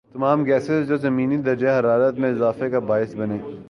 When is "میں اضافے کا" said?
2.19-2.79